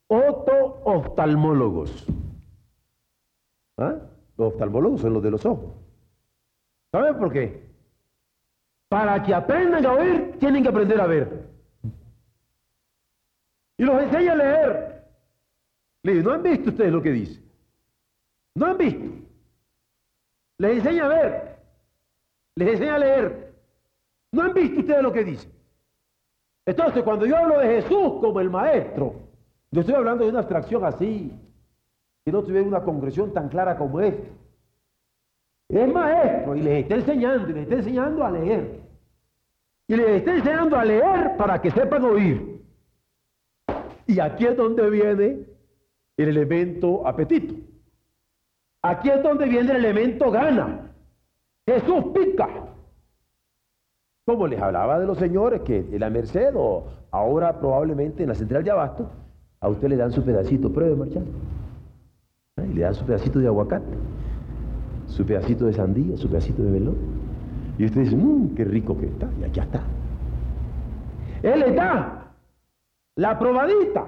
oto-oftalmólogos. 0.07 2.07
¿Ah? 3.77 3.93
Los 4.39 4.53
oftalmólogos 4.53 5.01
son 5.01 5.13
los 5.13 5.21
de 5.21 5.29
los 5.29 5.45
ojos. 5.45 5.71
¿Saben 6.91 7.15
por 7.19 7.31
qué? 7.31 7.69
Para 8.89 9.21
que 9.21 9.35
aprendan 9.35 9.85
a 9.85 9.93
oír, 9.93 10.35
tienen 10.39 10.63
que 10.63 10.69
aprender 10.69 10.99
a 10.99 11.05
ver. 11.05 11.47
Y 13.77 13.83
los 13.83 14.01
enseña 14.01 14.31
a 14.31 14.35
leer. 14.35 15.05
¿no 16.23 16.31
han 16.31 16.41
visto 16.41 16.71
ustedes 16.71 16.91
lo 16.91 17.03
que 17.03 17.11
dice? 17.11 17.39
¿No 18.55 18.65
han 18.65 18.79
visto? 18.79 19.24
Les 20.57 20.77
enseña 20.77 21.05
a 21.05 21.07
ver. 21.09 21.55
Les 22.55 22.69
enseña 22.69 22.95
a 22.95 22.99
leer. 22.99 23.53
¿No 24.31 24.43
han 24.43 24.53
visto 24.53 24.79
ustedes 24.79 25.01
lo 25.01 25.11
que 25.11 25.23
dice? 25.23 25.49
Entonces, 26.65 27.03
cuando 27.03 27.25
yo 27.25 27.37
hablo 27.37 27.59
de 27.59 27.67
Jesús 27.67 28.13
como 28.21 28.39
el 28.39 28.49
maestro, 28.49 29.15
yo 29.71 29.81
estoy 29.81 29.95
hablando 29.95 30.23
de 30.23 30.31
una 30.31 30.39
abstracción 30.39 30.83
así, 30.83 31.31
que 32.23 32.31
no 32.31 32.43
tuviera 32.43 32.67
una 32.67 32.81
concreción 32.81 33.33
tan 33.33 33.49
clara 33.49 33.77
como 33.77 34.01
esta. 34.01 34.27
Es 35.69 35.93
maestro 35.93 36.55
y 36.55 36.61
les 36.61 36.83
está 36.83 36.95
enseñando, 36.95 37.49
y 37.49 37.53
les 37.53 37.63
está 37.63 37.75
enseñando 37.75 38.23
a 38.23 38.31
leer. 38.31 38.79
Y 39.87 39.95
les 39.95 40.09
está 40.09 40.35
enseñando 40.35 40.77
a 40.77 40.85
leer 40.85 41.37
para 41.37 41.61
que 41.61 41.69
sepan 41.71 42.03
oír. 42.05 42.61
Y 44.07 44.19
aquí 44.19 44.45
es 44.45 44.57
donde 44.57 44.89
viene 44.89 45.45
el 46.17 46.29
elemento 46.29 47.07
apetito. 47.07 47.53
Aquí 48.87 49.09
es 49.09 49.23
donde 49.23 49.45
viene 49.47 49.71
el 49.71 49.77
elemento 49.77 50.29
gana. 50.29 50.91
Jesús 51.67 52.03
pica. 52.13 52.47
Como 54.27 54.45
les 54.45 54.61
hablaba 54.61 54.99
de 54.99 55.07
los 55.07 55.17
señores 55.17 55.61
que 55.61 55.79
en 55.79 55.99
la 55.99 56.11
Merced 56.11 56.53
o 56.55 56.83
ahora 57.09 57.59
probablemente 57.59 58.21
en 58.21 58.29
la 58.29 58.35
central 58.35 58.63
de 58.63 58.69
Abasto, 58.69 59.09
a 59.59 59.69
usted 59.69 59.87
le 59.87 59.95
dan 59.95 60.11
su 60.11 60.23
pedacito, 60.23 60.71
pruebe 60.71 60.95
marchar. 60.95 61.23
Y 62.57 62.73
le 62.73 62.81
dan 62.81 62.93
su 62.93 63.03
pedacito 63.05 63.39
de 63.39 63.47
aguacate, 63.47 63.97
su 65.07 65.25
pedacito 65.25 65.65
de 65.65 65.73
sandía, 65.73 66.15
su 66.17 66.29
pedacito 66.29 66.61
de 66.61 66.69
melón. 66.69 66.95
Y 67.79 67.85
usted 67.85 68.01
dice, 68.01 68.15
mmm, 68.15 68.53
qué 68.53 68.65
rico 68.65 68.95
que 68.99 69.07
está. 69.07 69.27
Y 69.41 69.45
aquí 69.45 69.61
está. 69.61 69.81
Él 71.41 71.59
le 71.59 71.71
da 71.71 72.33
la 73.15 73.39
probadita 73.39 74.05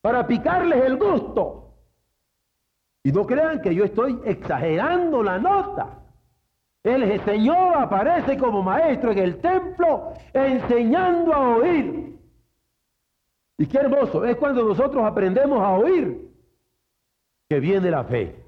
para 0.00 0.26
picarles 0.26 0.84
el 0.86 0.96
gusto. 0.96 1.67
Y 3.02 3.12
no 3.12 3.26
crean 3.26 3.60
que 3.60 3.74
yo 3.74 3.84
estoy 3.84 4.20
exagerando 4.24 5.22
la 5.22 5.38
nota. 5.38 5.98
El 6.82 7.22
Señor 7.24 7.76
aparece 7.76 8.38
como 8.38 8.62
maestro 8.62 9.12
en 9.12 9.18
el 9.18 9.38
templo 9.38 10.12
enseñando 10.32 11.34
a 11.34 11.56
oír. 11.56 12.18
Y 13.58 13.66
qué 13.66 13.78
hermoso 13.78 14.24
es 14.24 14.36
cuando 14.36 14.64
nosotros 14.64 15.04
aprendemos 15.04 15.60
a 15.60 15.70
oír 15.70 16.28
que 17.48 17.60
viene 17.60 17.90
la 17.90 18.04
fe. 18.04 18.44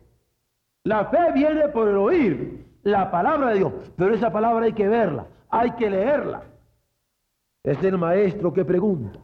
La 0.85 1.07
fe 1.07 1.33
viene 1.35 1.69
por 1.69 1.88
el 1.88 1.97
oír 1.97 2.66
la 2.83 3.11
palabra 3.11 3.50
de 3.50 3.59
Dios, 3.59 3.73
pero 3.97 4.14
esa 4.14 4.33
palabra 4.33 4.66
hay 4.66 4.73
que 4.73 4.88
verla, 4.88 5.26
hay 5.49 5.73
que 5.73 5.90
leerla. 5.90 6.42
Es 7.62 7.83
el 7.83 7.99
maestro 7.99 8.52
que 8.52 8.64
pregunta. 8.64 9.19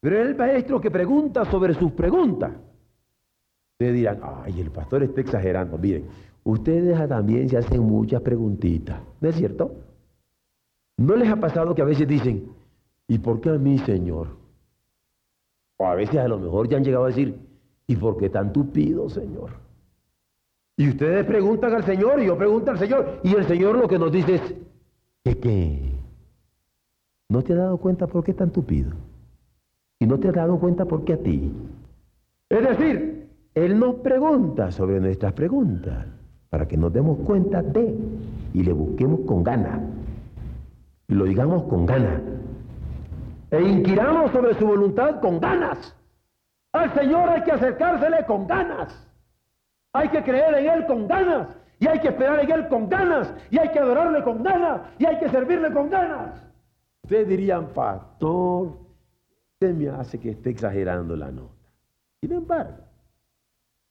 Pero 0.00 0.16
es 0.20 0.28
el 0.28 0.36
maestro 0.36 0.80
que 0.80 0.90
pregunta 0.90 1.44
sobre 1.44 1.74
sus 1.74 1.92
preguntas. 1.92 2.52
Ustedes 3.78 3.94
dirán, 3.94 4.18
ay, 4.24 4.60
el 4.60 4.72
pastor 4.72 5.04
está 5.04 5.20
exagerando. 5.20 5.78
Miren, 5.78 6.06
ustedes 6.42 7.08
también 7.08 7.48
se 7.48 7.58
hacen 7.58 7.80
muchas 7.80 8.20
preguntitas, 8.22 9.00
¿no 9.20 9.28
es 9.28 9.36
cierto? 9.36 9.70
¿No 10.96 11.14
les 11.14 11.30
ha 11.30 11.36
pasado 11.36 11.76
que 11.76 11.82
a 11.82 11.84
veces 11.84 12.08
dicen, 12.08 12.48
¿y 13.06 13.18
por 13.18 13.40
qué 13.40 13.50
a 13.50 13.52
mí, 13.52 13.78
Señor? 13.78 14.30
O 15.76 15.86
a 15.86 15.94
veces 15.94 16.16
a 16.16 16.26
lo 16.26 16.40
mejor 16.40 16.68
ya 16.68 16.76
han 16.76 16.82
llegado 16.82 17.04
a 17.04 17.08
decir, 17.10 17.38
¿y 17.86 17.94
por 17.94 18.16
qué 18.16 18.28
tan 18.28 18.52
tupido, 18.52 19.08
Señor? 19.08 19.50
Y 20.76 20.88
ustedes 20.88 21.24
preguntan 21.24 21.72
al 21.72 21.84
Señor 21.84 22.20
y 22.20 22.26
yo 22.26 22.36
pregunto 22.36 22.72
al 22.72 22.80
Señor. 22.80 23.20
Y 23.22 23.32
el 23.32 23.46
Señor 23.46 23.78
lo 23.78 23.86
que 23.86 24.00
nos 24.00 24.10
dice 24.10 24.34
es, 24.34 24.54
¿qué 25.22 25.38
qué? 25.38 25.92
¿No 27.28 27.42
te 27.42 27.52
has 27.52 27.60
dado 27.60 27.76
cuenta 27.76 28.08
por 28.08 28.24
qué 28.24 28.34
tan 28.34 28.50
tupido? 28.50 28.90
Y 30.00 30.06
no 30.06 30.18
te 30.18 30.26
has 30.26 30.34
dado 30.34 30.58
cuenta 30.58 30.84
por 30.84 31.04
qué 31.04 31.12
a 31.12 31.22
ti. 31.22 31.52
Es 32.48 32.68
decir, 32.68 33.07
él 33.64 33.78
nos 33.78 33.96
pregunta 33.96 34.70
sobre 34.70 35.00
nuestras 35.00 35.32
preguntas 35.32 36.06
para 36.50 36.66
que 36.66 36.76
nos 36.76 36.92
demos 36.92 37.18
cuenta 37.20 37.62
de 37.62 37.94
y 38.54 38.62
le 38.62 38.72
busquemos 38.72 39.20
con 39.26 39.42
ganas. 39.42 39.80
Y 41.08 41.14
lo 41.14 41.24
digamos 41.24 41.64
con 41.64 41.86
ganas. 41.86 42.20
E 43.50 43.62
inquiramos 43.62 44.30
sobre 44.30 44.54
su 44.54 44.66
voluntad 44.66 45.20
con 45.20 45.40
ganas. 45.40 45.94
Al 46.72 46.92
Señor 46.94 47.28
hay 47.30 47.42
que 47.42 47.52
acercársele 47.52 48.26
con 48.26 48.46
ganas. 48.46 49.08
Hay 49.92 50.08
que 50.10 50.22
creer 50.22 50.54
en 50.54 50.68
Él 50.68 50.86
con 50.86 51.08
ganas. 51.08 51.48
Y 51.80 51.86
hay 51.86 52.00
que 52.00 52.08
esperar 52.08 52.40
en 52.40 52.50
Él 52.50 52.68
con 52.68 52.88
ganas. 52.88 53.32
Y 53.50 53.58
hay 53.58 53.70
que 53.70 53.78
adorarle 53.78 54.22
con 54.22 54.42
ganas. 54.42 54.82
Y 54.98 55.06
hay 55.06 55.18
que 55.18 55.28
servirle 55.30 55.72
con 55.72 55.88
ganas. 55.88 56.42
Ustedes 57.02 57.28
dirían, 57.28 57.68
pastor, 57.68 58.72
usted 59.52 59.74
me 59.74 59.88
hace 59.88 60.20
que 60.20 60.30
esté 60.30 60.50
exagerando 60.50 61.16
la 61.16 61.30
nota. 61.30 61.54
Sin 62.20 62.32
embargo, 62.32 62.87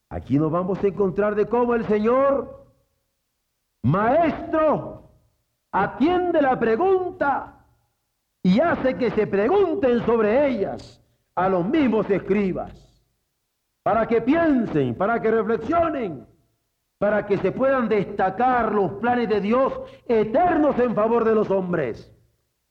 Aquí 0.10 0.38
nos 0.38 0.52
vamos 0.52 0.82
a 0.84 0.88
encontrar 0.88 1.36
de 1.36 1.48
cómo 1.48 1.76
el 1.76 1.86
Señor, 1.86 2.66
maestro, 3.84 5.12
atiende 5.72 6.42
la 6.42 6.58
pregunta 6.58 7.66
y 8.42 8.60
hace 8.62 8.96
que 8.96 9.12
se 9.12 9.28
pregunten 9.28 10.06
sobre 10.06 10.48
ellas 10.48 11.04
a 11.36 11.50
los 11.50 11.68
mismos 11.68 12.10
escribas, 12.10 13.04
para 13.84 14.08
que 14.08 14.22
piensen, 14.22 14.96
para 14.96 15.22
que 15.22 15.30
reflexionen, 15.30 16.26
para 16.98 17.26
que 17.26 17.38
se 17.38 17.52
puedan 17.52 17.90
destacar 17.90 18.74
los 18.74 18.94
planes 18.94 19.28
de 19.28 19.42
Dios 19.42 19.74
eternos 20.08 20.80
en 20.80 20.96
favor 20.96 21.26
de 21.26 21.36
los 21.36 21.52
hombres, 21.52 22.14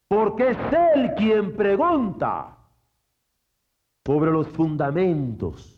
porque 0.07 0.49
es 0.49 0.57
Él 0.95 1.13
quien 1.15 1.55
pregunta 1.55 2.57
sobre 4.05 4.31
los 4.31 4.47
fundamentos 4.47 5.76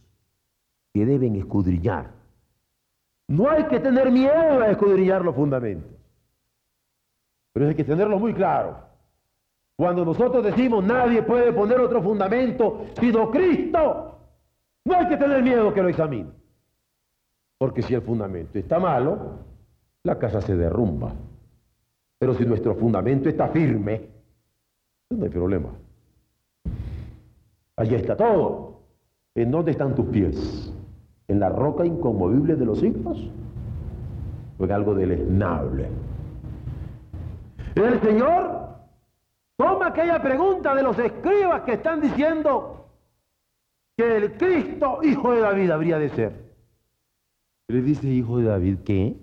que 0.93 1.05
deben 1.05 1.35
escudriñar. 1.35 2.11
No 3.27 3.49
hay 3.49 3.65
que 3.65 3.79
tener 3.79 4.11
miedo 4.11 4.61
a 4.61 4.71
escudriñar 4.71 5.23
los 5.23 5.35
fundamentos, 5.35 5.91
pero 7.53 7.67
hay 7.67 7.75
que 7.75 7.83
tenerlo 7.83 8.17
muy 8.17 8.33
claro. 8.33 8.77
Cuando 9.77 10.03
nosotros 10.03 10.43
decimos 10.43 10.83
nadie 10.83 11.23
puede 11.23 11.53
poner 11.53 11.79
otro 11.79 12.01
fundamento 12.01 12.87
sino 12.99 13.29
Cristo, 13.31 14.17
no 14.85 14.95
hay 14.95 15.07
que 15.07 15.17
tener 15.17 15.43
miedo 15.43 15.73
que 15.73 15.81
lo 15.81 15.89
examine. 15.89 16.29
Porque 17.57 17.81
si 17.81 17.93
el 17.93 18.01
fundamento 18.01 18.57
está 18.57 18.79
malo, 18.79 19.39
la 20.03 20.17
casa 20.17 20.41
se 20.41 20.55
derrumba. 20.55 21.13
Pero 22.17 22.33
si 22.33 22.45
nuestro 22.45 22.75
fundamento 22.75 23.29
está 23.29 23.49
firme, 23.49 24.09
no 25.09 25.23
hay 25.23 25.29
problema. 25.29 25.69
Allí 27.75 27.95
está 27.95 28.15
todo. 28.15 28.81
¿En 29.35 29.51
dónde 29.51 29.71
están 29.71 29.95
tus 29.95 30.05
pies? 30.07 30.73
¿En 31.29 31.39
la 31.39 31.49
roca 31.49 31.85
inconmovible 31.85 32.55
de 32.55 32.65
los 32.65 32.79
siglos? 32.79 33.29
¿O 34.57 34.65
en 34.65 34.71
algo 34.71 34.95
deleznable? 34.95 35.87
El 37.75 38.01
Señor 38.01 38.67
toma 39.55 39.87
aquella 39.87 40.21
pregunta 40.21 40.73
de 40.73 40.83
los 40.83 40.97
escribas 40.97 41.61
que 41.61 41.73
están 41.73 42.01
diciendo 42.01 42.87
que 43.95 44.17
el 44.17 44.33
Cristo, 44.37 44.99
hijo 45.03 45.31
de 45.31 45.41
David, 45.41 45.69
habría 45.69 45.99
de 45.99 46.09
ser. 46.09 46.33
Le 47.67 47.81
dice, 47.83 48.07
hijo 48.07 48.39
de 48.39 48.45
David, 48.45 48.79
¿qué? 48.83 49.15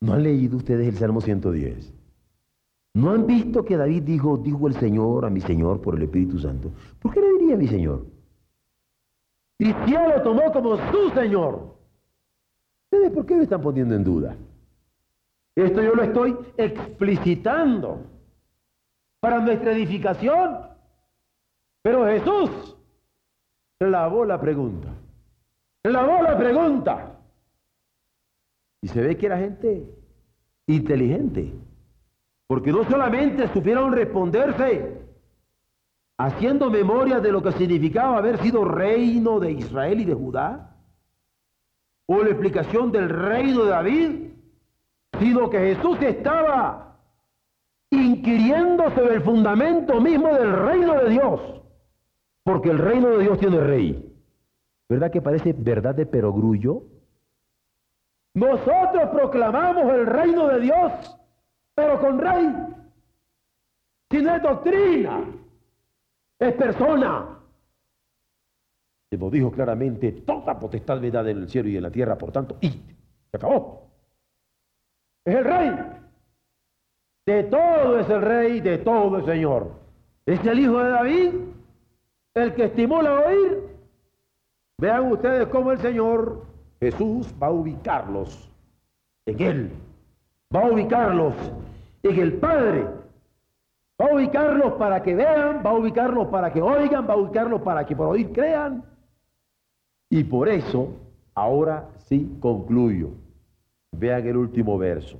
¿No 0.00 0.12
han 0.12 0.22
leído 0.22 0.58
ustedes 0.58 0.86
el 0.86 0.96
Salmo 0.96 1.20
110? 1.20 1.92
¿No 2.94 3.10
han 3.10 3.26
visto 3.26 3.64
que 3.64 3.76
David 3.76 4.04
dijo, 4.04 4.36
dijo 4.36 4.68
el 4.68 4.74
Señor 4.74 5.24
a 5.24 5.30
mi 5.30 5.40
Señor 5.40 5.80
por 5.80 5.96
el 5.96 6.02
Espíritu 6.02 6.38
Santo? 6.38 6.70
¿Por 7.00 7.12
qué 7.12 7.20
le 7.20 7.32
diría 7.32 7.54
a 7.56 7.58
mi 7.58 7.66
Señor? 7.66 8.17
Cristiano 9.58 10.16
lo 10.16 10.22
tomó 10.22 10.52
como 10.52 10.76
su 10.90 11.10
Señor. 11.10 11.76
¿Ustedes 12.84 13.10
por 13.12 13.26
qué 13.26 13.34
me 13.34 13.42
están 13.42 13.60
poniendo 13.60 13.94
en 13.94 14.04
duda? 14.04 14.36
Esto 15.56 15.82
yo 15.82 15.94
lo 15.94 16.02
estoy 16.04 16.38
explicitando 16.56 18.04
para 19.20 19.40
nuestra 19.40 19.72
edificación. 19.72 20.58
Pero 21.82 22.06
Jesús 22.06 22.76
lavó 23.80 24.24
la 24.24 24.40
pregunta. 24.40 24.88
Lavó 25.82 26.22
la 26.22 26.38
pregunta. 26.38 27.18
Y 28.80 28.88
se 28.88 29.00
ve 29.00 29.16
que 29.16 29.26
era 29.26 29.38
gente 29.38 29.92
inteligente, 30.68 31.52
porque 32.46 32.70
no 32.70 32.84
solamente 32.84 33.48
supieron 33.48 33.92
responderse 33.92 35.07
haciendo 36.18 36.68
memoria 36.68 37.20
de 37.20 37.30
lo 37.30 37.42
que 37.42 37.52
significaba 37.52 38.18
haber 38.18 38.38
sido 38.42 38.64
reino 38.64 39.38
de 39.38 39.52
Israel 39.52 40.00
y 40.00 40.04
de 40.04 40.14
Judá, 40.14 40.74
o 42.06 42.22
la 42.22 42.30
explicación 42.30 42.90
del 42.90 43.08
reino 43.08 43.64
de 43.64 43.70
David, 43.70 44.30
sino 45.20 45.48
que 45.48 45.58
Jesús 45.58 45.98
estaba 46.02 46.96
inquiriendo 47.90 48.90
sobre 48.90 49.14
el 49.14 49.22
fundamento 49.22 50.00
mismo 50.00 50.28
del 50.34 50.52
reino 50.52 50.94
de 50.94 51.10
Dios, 51.10 51.40
porque 52.42 52.70
el 52.70 52.78
reino 52.78 53.10
de 53.10 53.18
Dios 53.22 53.38
tiene 53.38 53.60
rey. 53.60 54.04
¿Verdad 54.88 55.10
que 55.10 55.22
parece 55.22 55.52
verdad 55.52 55.94
de 55.94 56.06
perogrullo? 56.06 56.82
Nosotros 58.34 59.10
proclamamos 59.12 59.92
el 59.92 60.06
reino 60.06 60.48
de 60.48 60.60
Dios, 60.60 60.92
pero 61.74 62.00
con 62.00 62.18
rey. 62.18 62.48
Si 64.10 64.22
no 64.22 64.38
doctrina, 64.40 65.20
es 66.38 66.54
persona. 66.54 67.38
Se 69.10 69.16
nos 69.16 69.32
dijo 69.32 69.50
claramente, 69.50 70.12
toda 70.12 70.58
potestad 70.58 71.00
me 71.00 71.10
da 71.10 71.20
en 71.20 71.38
el 71.38 71.48
cielo 71.48 71.68
y 71.68 71.76
en 71.76 71.82
la 71.82 71.90
tierra, 71.90 72.16
por 72.16 72.30
tanto, 72.30 72.56
y 72.60 72.70
se 72.70 73.36
acabó. 73.36 73.88
Es 75.24 75.34
el 75.34 75.44
rey. 75.44 75.70
De 77.26 77.44
todo 77.44 77.98
es 78.00 78.08
el 78.08 78.22
rey, 78.22 78.60
de 78.60 78.78
todo 78.78 79.18
es 79.18 79.24
Señor. 79.24 79.72
Es 80.26 80.44
el 80.46 80.58
hijo 80.58 80.78
de 80.82 80.90
David, 80.90 81.34
el 82.34 82.54
que 82.54 82.64
estimula 82.64 83.10
a 83.10 83.26
oír. 83.28 83.62
Vean 84.78 85.12
ustedes 85.12 85.48
cómo 85.48 85.72
el 85.72 85.78
Señor 85.78 86.44
Jesús 86.80 87.34
va 87.42 87.48
a 87.48 87.50
ubicarlos 87.50 88.48
en 89.26 89.42
Él. 89.42 89.70
Va 90.54 90.60
a 90.60 90.70
ubicarlos 90.70 91.34
en 92.02 92.18
el 92.18 92.34
Padre. 92.34 92.97
Va 94.00 94.06
a 94.06 94.14
ubicarlos 94.14 94.74
para 94.74 95.02
que 95.02 95.14
vean, 95.14 95.62
va 95.64 95.70
a 95.70 95.74
ubicarlos 95.74 96.28
para 96.28 96.52
que 96.52 96.62
oigan, 96.62 97.08
va 97.08 97.14
a 97.14 97.16
ubicarlos 97.16 97.62
para 97.62 97.84
que 97.84 97.96
por 97.96 98.06
oír 98.06 98.32
crean. 98.32 98.84
Y 100.10 100.24
por 100.24 100.48
eso, 100.48 100.94
ahora 101.34 101.88
sí 102.06 102.36
concluyo. 102.40 103.10
Vean 103.92 104.26
el 104.26 104.36
último 104.36 104.78
verso. 104.78 105.18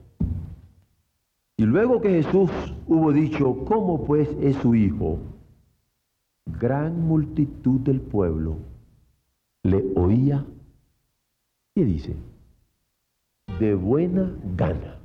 Y 1.57 1.65
luego 1.65 2.01
que 2.01 2.23
Jesús 2.23 2.51
hubo 2.87 3.13
dicho, 3.13 3.65
¿cómo 3.65 4.05
pues 4.05 4.29
es 4.41 4.57
su 4.57 4.75
hijo? 4.75 5.19
Gran 6.47 7.01
multitud 7.01 7.81
del 7.81 8.01
pueblo 8.01 8.59
le 9.65 9.85
oía 9.97 10.45
¿Qué 11.79 11.85
dice? 11.85 12.17
De 13.61 13.73
buena 13.77 14.35
gana. 14.57 14.98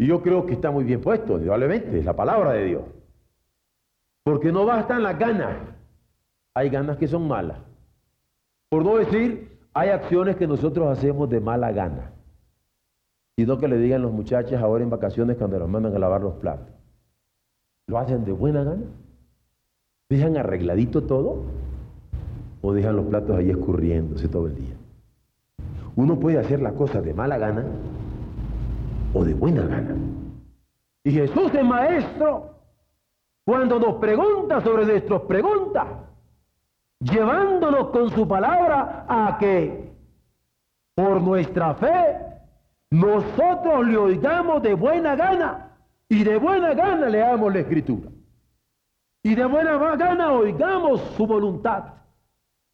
Y 0.00 0.06
yo 0.06 0.22
creo 0.22 0.46
que 0.46 0.54
está 0.54 0.70
muy 0.70 0.84
bien 0.84 1.02
puesto, 1.02 1.36
indudablemente, 1.36 1.98
es 1.98 2.06
la 2.06 2.16
palabra 2.16 2.52
de 2.52 2.64
Dios. 2.64 2.82
Porque 4.24 4.50
no 4.50 4.64
bastan 4.64 5.02
las 5.02 5.18
ganas, 5.18 5.58
hay 6.54 6.70
ganas 6.70 6.96
que 6.96 7.06
son 7.06 7.28
malas. 7.28 7.58
Por 8.70 8.82
no 8.82 8.96
decir, 8.96 9.58
hay 9.74 9.90
acciones 9.90 10.36
que 10.36 10.46
nosotros 10.46 10.88
hacemos 10.88 11.28
de 11.28 11.40
mala 11.40 11.70
gana. 11.72 12.12
Sino 13.36 13.58
que 13.58 13.68
le 13.68 13.76
digan 13.76 14.00
los 14.00 14.10
muchachos 14.10 14.54
ahora 14.54 14.82
en 14.82 14.88
vacaciones 14.88 15.36
cuando 15.36 15.58
los 15.58 15.68
mandan 15.68 15.94
a 15.94 15.98
lavar 15.98 16.22
los 16.22 16.36
platos. 16.36 16.74
¿Lo 17.86 17.98
hacen 17.98 18.24
de 18.24 18.32
buena 18.32 18.64
gana? 18.64 18.86
¿Dejan 20.08 20.38
arregladito 20.38 21.02
todo? 21.02 21.42
¿O 22.62 22.72
dejan 22.72 22.96
los 22.96 23.04
platos 23.04 23.36
ahí 23.36 23.50
escurriéndose 23.50 24.28
todo 24.28 24.46
el 24.46 24.54
día? 24.54 24.76
Uno 25.94 26.18
puede 26.18 26.38
hacer 26.38 26.62
la 26.62 26.72
cosa 26.72 27.02
de 27.02 27.12
mala 27.12 27.36
gana 27.36 27.66
o 29.12 29.24
de 29.24 29.34
buena 29.34 29.62
gana. 29.62 29.96
Y 31.04 31.12
Jesús 31.12 31.52
es 31.54 31.64
maestro 31.64 32.50
cuando 33.44 33.78
nos 33.78 33.96
pregunta 33.96 34.60
sobre 34.60 34.84
nuestras 34.84 35.22
preguntas, 35.22 35.86
llevándonos 37.00 37.88
con 37.88 38.10
su 38.10 38.28
palabra 38.28 39.06
a 39.08 39.38
que 39.38 39.92
por 40.94 41.20
nuestra 41.20 41.74
fe 41.74 42.16
nosotros 42.90 43.86
le 43.86 43.96
oigamos 43.96 44.62
de 44.62 44.74
buena 44.74 45.16
gana 45.16 45.70
y 46.08 46.22
de 46.24 46.36
buena 46.36 46.74
gana 46.74 47.08
leamos 47.08 47.52
la 47.52 47.60
escritura. 47.60 48.10
Y 49.22 49.34
de 49.34 49.44
buena 49.44 49.76
gana 49.96 50.32
oigamos 50.32 51.00
su 51.16 51.26
voluntad. 51.26 51.84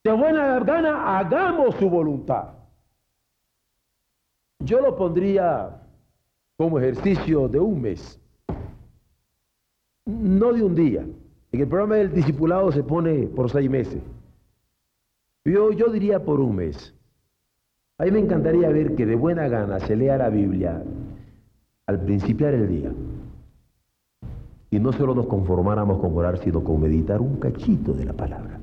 De 0.05 0.13
buena 0.13 0.61
gana 0.61 1.19
hagamos 1.19 1.75
su 1.77 1.91
voluntad. 1.91 2.51
Yo 4.61 4.81
lo 4.81 4.97
pondría 4.97 5.86
como 6.57 6.79
ejercicio 6.79 7.49
de 7.49 7.59
un 7.59 7.83
mes, 7.83 8.21
no 10.07 10.53
de 10.53 10.63
un 10.63 10.75
día. 10.75 11.07
En 11.53 11.61
el 11.61 11.69
programa 11.69 11.97
del 11.97 12.13
discipulado 12.13 12.73
se 12.73 12.83
pone 12.83 13.27
por 13.29 13.51
seis 13.51 13.69
meses. 13.71 14.03
Yo, 15.45 15.73
yo 15.73 15.89
diría 15.89 16.25
por 16.25 16.41
un 16.41 16.57
mes. 16.57 16.95
A 17.99 18.05
mí 18.05 18.11
me 18.11 18.19
encantaría 18.19 18.69
ver 18.69 18.95
que 18.95 19.07
de 19.07 19.15
buena 19.15 19.49
gana 19.49 19.81
se 19.81 19.97
lea 19.97 20.17
la 20.17 20.29
Biblia 20.29 20.83
al 21.87 22.01
principiar 22.01 22.55
el 22.55 22.69
día. 22.69 22.93
Y 24.71 24.79
no 24.81 24.93
solo 24.93 25.15
nos 25.15 25.27
conformáramos 25.27 26.01
con 26.01 26.17
orar, 26.17 26.39
sino 26.39 26.63
con 26.63 26.81
meditar 26.81 27.21
un 27.21 27.37
cachito 27.37 27.93
de 27.93 28.05
la 28.05 28.13
palabra. 28.13 28.59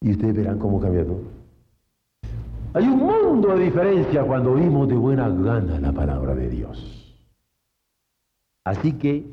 Y 0.00 0.12
ustedes 0.12 0.34
verán 0.34 0.58
cómo 0.58 0.80
cambia 0.80 1.04
todo. 1.04 1.39
Hay 2.72 2.84
un 2.86 2.98
mundo 2.98 3.48
de 3.56 3.64
diferencia 3.64 4.22
cuando 4.22 4.52
oímos 4.52 4.88
de 4.88 4.94
buena 4.94 5.28
gana 5.28 5.80
la 5.80 5.90
palabra 5.90 6.36
de 6.36 6.48
Dios. 6.48 7.16
Así 8.64 8.92
que 8.92 9.26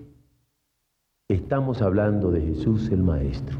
estamos 1.27 1.83
hablando 1.83 2.31
de 2.31 2.41
Jesús 2.41 2.89
el 2.89 3.03
Maestro. 3.03 3.55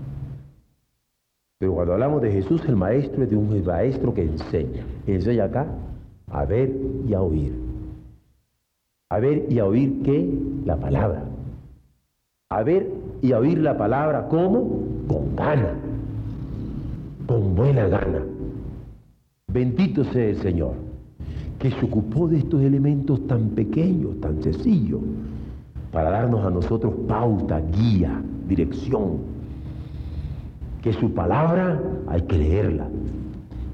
Pero 1.59 1.73
cuando 1.73 1.93
hablamos 1.93 2.21
de 2.23 2.31
Jesús 2.31 2.63
el 2.65 2.75
Maestro 2.75 3.23
es 3.23 3.29
de 3.29 3.35
un 3.35 3.63
maestro 3.63 4.13
que 4.15 4.23
enseña. 4.23 4.83
Enseña 5.05 5.45
acá 5.45 5.67
a 6.31 6.45
ver 6.45 6.75
y 7.07 7.13
a 7.13 7.21
oír. 7.21 7.53
A 9.09 9.19
ver 9.19 9.45
y 9.47 9.59
a 9.59 9.65
oír 9.65 10.01
qué? 10.03 10.27
La 10.65 10.77
palabra. 10.77 11.23
A 12.49 12.63
ver 12.63 12.89
y 13.21 13.31
a 13.31 13.39
oír 13.39 13.59
la 13.59 13.77
palabra, 13.77 14.27
¿cómo? 14.27 14.81
Con 15.07 15.35
gana. 15.35 15.75
Con 17.27 17.55
buena 17.55 17.87
gana. 17.87 18.36
Bendito 19.51 20.03
sea 20.03 20.25
el 20.25 20.37
Señor, 20.41 20.73
que 21.57 21.71
se 21.71 21.85
ocupó 21.85 22.27
de 22.27 22.39
estos 22.39 22.61
elementos 22.61 23.25
tan 23.27 23.49
pequeños, 23.51 24.19
tan 24.19 24.43
sencillos, 24.43 25.01
para 25.91 26.11
darnos 26.11 26.45
a 26.45 26.49
nosotros 26.49 26.93
pauta, 27.07 27.61
guía, 27.61 28.21
dirección. 28.47 29.19
Que 30.81 30.91
su 30.91 31.13
palabra 31.13 31.81
hay 32.07 32.21
que 32.23 32.37
leerla 32.37 32.89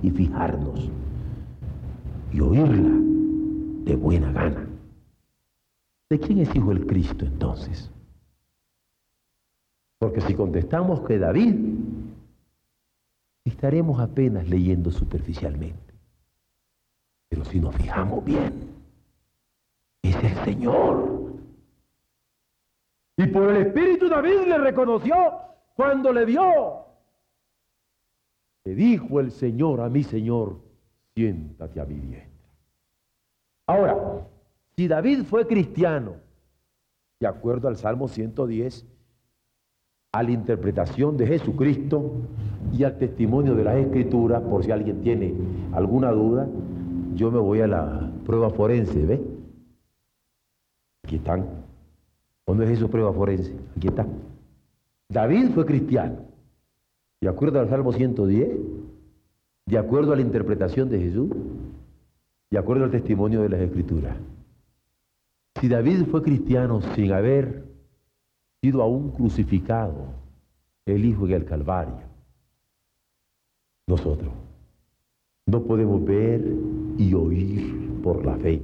y 0.03 0.11
fijarnos 0.11 0.89
y 2.31 2.39
oírla 2.39 2.91
de 3.85 3.95
buena 3.95 4.31
gana. 4.31 4.67
¿De 6.09 6.19
quién 6.19 6.37
es 6.37 6.55
hijo 6.55 6.71
el 6.71 6.85
Cristo 6.85 7.25
entonces? 7.25 7.91
Porque 9.97 10.21
si 10.21 10.35
contestamos 10.35 11.01
que 11.01 11.17
David 11.17 11.55
estaremos 13.45 13.99
apenas 13.99 14.47
leyendo 14.47 14.91
superficialmente. 14.91 15.93
Pero 17.29 17.45
si 17.45 17.59
nos 17.59 17.75
fijamos 17.75 18.23
bien, 18.23 18.73
es 20.01 20.15
el 20.15 20.35
Señor. 20.45 21.33
Y 23.17 23.27
por 23.27 23.49
el 23.49 23.67
Espíritu 23.67 24.07
David 24.07 24.47
le 24.47 24.57
reconoció 24.57 25.15
cuando 25.75 26.13
le 26.13 26.25
vio. 26.25 26.85
Le 28.65 28.75
dijo 28.75 29.19
el 29.19 29.31
Señor 29.31 29.81
a 29.81 29.89
mi 29.89 30.03
Señor, 30.03 30.61
siéntate 31.13 31.79
a 31.81 31.85
mi 31.85 31.95
diestra. 31.95 32.31
Ahora, 33.67 34.27
si 34.75 34.87
David 34.87 35.23
fue 35.23 35.47
cristiano, 35.47 36.15
de 37.19 37.27
acuerdo 37.27 37.67
al 37.67 37.77
Salmo 37.77 38.07
110, 38.07 38.85
a 40.11 40.23
la 40.23 40.31
interpretación 40.31 41.17
de 41.17 41.27
Jesucristo 41.27 42.11
y 42.73 42.83
al 42.83 42.97
testimonio 42.97 43.53
de 43.55 43.63
las 43.63 43.75
Escrituras, 43.77 44.41
por 44.41 44.63
si 44.63 44.71
alguien 44.71 45.01
tiene 45.01 45.33
alguna 45.73 46.11
duda, 46.11 46.47
yo 47.13 47.31
me 47.31 47.39
voy 47.39 47.61
a 47.61 47.67
la 47.67 48.11
prueba 48.25 48.49
forense, 48.49 49.05
¿ve? 49.05 49.21
Aquí 51.03 51.17
están. 51.17 51.45
¿Dónde 52.47 52.65
es 52.65 52.71
eso 52.71 52.89
prueba 52.89 53.13
forense? 53.13 53.53
Aquí 53.77 53.87
está. 53.87 54.07
David 55.07 55.51
fue 55.53 55.65
cristiano, 55.65 56.17
de 57.21 57.29
acuerdo 57.29 57.59
al 57.59 57.69
Salmo 57.69 57.93
110, 57.93 58.49
de 59.67 59.77
acuerdo 59.77 60.13
a 60.13 60.15
la 60.15 60.23
interpretación 60.23 60.89
de 60.89 60.99
Jesús, 60.99 61.29
de 62.49 62.57
acuerdo 62.57 62.85
al 62.85 62.91
testimonio 62.91 63.43
de 63.43 63.49
las 63.49 63.61
Escrituras. 63.61 64.17
Si 65.61 65.67
David 65.67 66.05
fue 66.09 66.23
cristiano 66.23 66.81
sin 66.95 67.11
haber 67.11 67.65
sido 68.61 68.81
aún 68.81 69.11
crucificado, 69.11 70.07
el 70.85 71.05
Hijo 71.05 71.27
en 71.27 71.33
el 71.33 71.45
Calvario, 71.45 72.12
nosotros 73.87 74.31
no 75.45 75.63
podemos 75.63 76.03
ver 76.05 76.41
y 76.97 77.13
oír 77.13 78.01
por 78.01 78.25
la 78.25 78.35
fe 78.37 78.61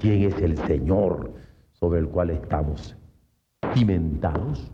quién 0.00 0.22
es 0.22 0.36
el 0.40 0.56
Señor 0.58 1.32
sobre 1.72 2.00
el 2.00 2.08
cual 2.08 2.30
estamos 2.30 2.96
cimentados. 3.74 4.70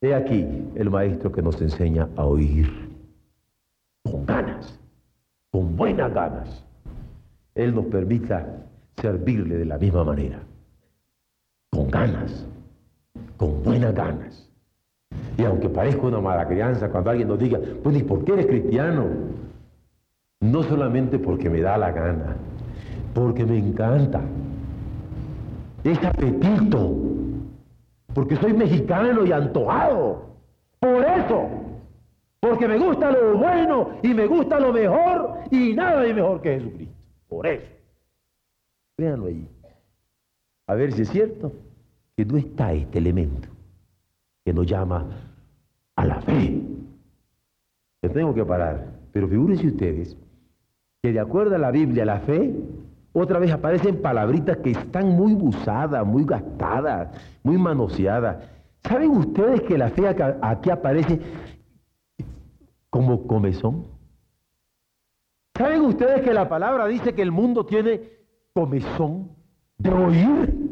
He 0.00 0.14
aquí 0.14 0.46
el 0.74 0.90
maestro 0.90 1.32
que 1.32 1.42
nos 1.42 1.60
enseña 1.62 2.08
a 2.16 2.24
oír 2.24 2.70
con 4.02 4.26
ganas, 4.26 4.78
con 5.50 5.76
buenas 5.76 6.12
ganas. 6.12 6.64
Él 7.54 7.74
nos 7.74 7.86
permita 7.86 8.66
servirle 9.00 9.56
de 9.56 9.64
la 9.64 9.78
misma 9.78 10.04
manera, 10.04 10.42
con 11.70 11.90
ganas, 11.90 12.46
con 13.36 13.62
buenas 13.62 13.94
ganas. 13.94 14.53
Y 15.36 15.44
aunque 15.44 15.68
parezca 15.68 16.02
una 16.02 16.20
mala 16.20 16.46
crianza, 16.46 16.88
cuando 16.90 17.10
alguien 17.10 17.28
nos 17.28 17.38
diga, 17.38 17.58
pues, 17.82 17.96
¿y 17.96 18.02
por 18.02 18.24
qué 18.24 18.34
eres 18.34 18.46
cristiano? 18.46 19.06
No 20.40 20.62
solamente 20.62 21.18
porque 21.18 21.50
me 21.50 21.60
da 21.60 21.76
la 21.76 21.90
gana, 21.90 22.36
porque 23.14 23.44
me 23.44 23.58
encanta. 23.58 24.20
Es 25.82 26.02
apetito, 26.04 26.96
porque 28.14 28.36
soy 28.36 28.52
mexicano 28.52 29.24
y 29.24 29.32
antojado. 29.32 30.22
Por 30.78 31.04
eso, 31.04 31.48
porque 32.40 32.68
me 32.68 32.78
gusta 32.78 33.10
lo 33.10 33.36
bueno 33.36 33.90
y 34.02 34.14
me 34.14 34.26
gusta 34.26 34.60
lo 34.60 34.72
mejor 34.72 35.40
y 35.50 35.74
nada 35.74 36.02
de 36.02 36.14
mejor 36.14 36.40
que 36.42 36.60
Jesucristo. 36.60 36.94
Por 37.28 37.46
eso. 37.46 37.66
Véanlo 38.96 39.26
ahí. 39.26 39.48
A 40.68 40.74
ver 40.74 40.92
si 40.92 41.02
es 41.02 41.08
cierto 41.08 41.52
que 42.16 42.24
no 42.24 42.36
está 42.36 42.72
este 42.72 42.98
elemento 42.98 43.53
que 44.44 44.52
nos 44.52 44.66
llama 44.66 45.06
a 45.96 46.04
la 46.04 46.20
fe. 46.20 46.62
Me 48.02 48.08
tengo 48.10 48.34
que 48.34 48.44
parar, 48.44 48.86
pero 49.12 49.28
figúrense 49.28 49.66
ustedes 49.66 50.16
que 51.02 51.12
de 51.12 51.20
acuerdo 51.20 51.56
a 51.56 51.58
la 51.58 51.70
Biblia, 51.70 52.04
la 52.04 52.20
fe, 52.20 52.54
otra 53.12 53.38
vez 53.38 53.52
aparecen 53.52 54.00
palabritas 54.02 54.56
que 54.58 54.70
están 54.70 55.08
muy 55.08 55.34
usadas, 55.34 56.04
muy 56.06 56.24
gastadas, 56.24 57.10
muy 57.42 57.58
manoseadas. 57.58 58.42
¿Saben 58.82 59.10
ustedes 59.10 59.62
que 59.62 59.78
la 59.78 59.90
fe 59.90 60.08
aquí 60.42 60.70
aparece 60.70 61.20
como 62.90 63.26
comezón? 63.26 63.86
¿Saben 65.56 65.82
ustedes 65.82 66.22
que 66.22 66.34
la 66.34 66.48
palabra 66.48 66.86
dice 66.86 67.14
que 67.14 67.22
el 67.22 67.30
mundo 67.30 67.64
tiene 67.64 68.00
comezón 68.52 69.30
de 69.78 69.90
oír? 69.90 70.63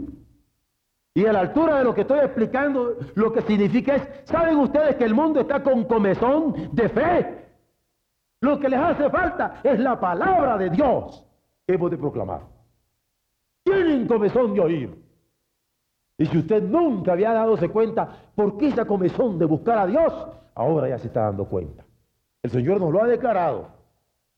Y 1.14 1.26
a 1.26 1.32
la 1.32 1.40
altura 1.40 1.78
de 1.78 1.84
lo 1.84 1.94
que 1.94 2.02
estoy 2.02 2.20
explicando, 2.20 2.96
lo 3.14 3.32
que 3.32 3.42
significa 3.42 3.96
es, 3.96 4.08
¿saben 4.24 4.56
ustedes 4.56 4.96
que 4.96 5.04
el 5.04 5.14
mundo 5.14 5.40
está 5.40 5.62
con 5.62 5.84
comezón 5.84 6.70
de 6.72 6.88
fe? 6.88 7.48
Lo 8.40 8.58
que 8.58 8.68
les 8.68 8.80
hace 8.80 9.10
falta 9.10 9.60
es 9.62 9.78
la 9.78 10.00
palabra 10.00 10.56
de 10.56 10.70
Dios 10.70 11.24
que 11.66 11.74
hemos 11.74 11.90
de 11.90 11.98
proclamar. 11.98 12.40
Tienen 13.62 14.06
comezón 14.06 14.54
de 14.54 14.60
oír. 14.60 15.02
Y 16.16 16.26
si 16.26 16.38
usted 16.38 16.62
nunca 16.62 17.12
había 17.12 17.32
dado 17.32 17.56
cuenta 17.70 18.08
por 18.34 18.56
qué 18.56 18.68
esa 18.68 18.84
comezón 18.86 19.38
de 19.38 19.44
buscar 19.44 19.78
a 19.78 19.86
Dios, 19.86 20.12
ahora 20.54 20.88
ya 20.88 20.98
se 20.98 21.08
está 21.08 21.22
dando 21.22 21.44
cuenta. 21.44 21.84
El 22.42 22.50
Señor 22.50 22.80
nos 22.80 22.92
lo 22.92 23.02
ha 23.02 23.06
declarado. 23.06 23.68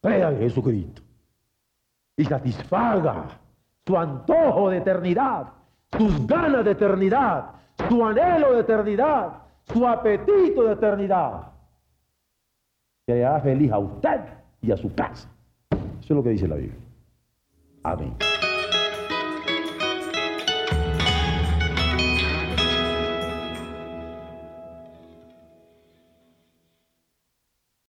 Crea 0.03 0.31
en 0.31 0.39
Jesucristo. 0.39 1.03
Y 2.17 2.25
satisfaga 2.25 3.27
su 3.87 3.97
antojo 3.97 4.71
de 4.71 4.79
eternidad 4.79 5.47
sus 5.99 6.27
ganas 6.27 6.65
de 6.65 6.73
eternidad, 6.73 7.53
su 7.89 8.05
anhelo 8.05 8.55
de 8.55 8.61
eternidad, 8.61 9.33
su 9.73 9.87
apetito 9.87 10.65
de 10.65 10.73
eternidad. 10.73 11.53
Que 13.07 13.15
le 13.15 13.25
hará 13.25 13.41
feliz 13.41 13.71
a 13.73 13.79
usted 13.79 14.21
y 14.63 14.73
a 14.73 14.77
su 14.77 14.95
casa. 14.95 15.29
Eso 15.71 15.81
es 16.01 16.11
lo 16.11 16.23
que 16.23 16.31
dice 16.31 16.49
la 16.49 16.57
Biblia. 16.57 16.79
Amén. 17.83 18.15